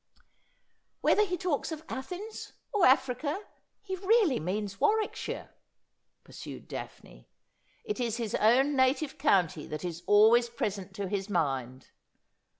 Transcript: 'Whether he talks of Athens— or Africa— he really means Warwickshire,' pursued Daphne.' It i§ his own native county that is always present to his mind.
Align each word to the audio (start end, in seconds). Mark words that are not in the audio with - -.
'Whether 1.01 1.23
he 1.27 1.37
talks 1.37 1.71
of 1.71 1.85
Athens— 1.87 2.53
or 2.73 2.87
Africa— 2.87 3.45
he 3.83 3.95
really 3.95 4.39
means 4.39 4.79
Warwickshire,' 4.79 5.53
pursued 6.23 6.67
Daphne.' 6.67 7.29
It 7.85 7.97
i§ 7.97 8.15
his 8.17 8.33
own 8.33 8.75
native 8.75 9.19
county 9.19 9.67
that 9.67 9.85
is 9.85 10.01
always 10.07 10.49
present 10.49 10.95
to 10.95 11.07
his 11.07 11.29
mind. 11.29 11.91